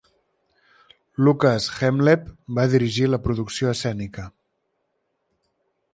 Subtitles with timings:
[1.27, 2.25] Lukas Hemleb
[2.61, 4.29] va dirigir la producció escènica.